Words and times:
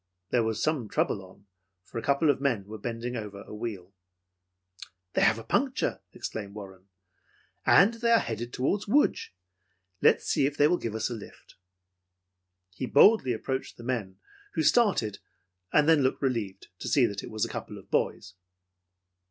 There 0.31 0.41
was 0.41 0.59
some 0.63 0.89
trouble 0.89 1.23
on, 1.23 1.45
for 1.83 1.99
a 1.99 2.01
couple 2.01 2.31
of 2.31 2.41
men 2.41 2.65
were 2.65 2.79
bending 2.79 3.15
over 3.15 3.43
a 3.43 3.53
wheel. 3.53 3.93
"They 5.13 5.21
have 5.21 5.35
had 5.35 5.43
a 5.43 5.47
puncture," 5.47 6.01
exclaimed 6.11 6.55
Warren, 6.55 6.87
"and 7.67 7.93
they 7.93 8.09
are 8.09 8.17
headed 8.19 8.51
toward 8.51 8.87
Lodz. 8.87 9.29
Let's 10.01 10.25
see 10.25 10.47
if 10.47 10.57
they 10.57 10.67
will 10.67 10.79
give 10.79 10.95
us 10.95 11.11
a 11.11 11.13
lift." 11.13 11.53
He 12.73 12.87
boldly 12.87 13.31
approached 13.31 13.77
the 13.77 13.83
men, 13.83 14.17
who 14.53 14.63
started, 14.63 15.19
then 15.71 16.01
looked 16.01 16.23
relieved 16.23 16.69
to 16.79 16.87
see 16.87 17.05
that 17.05 17.21
it 17.21 17.29
was 17.29 17.45
a 17.45 17.49
couple 17.49 17.77
of 17.77 17.91
boys. 17.91 18.33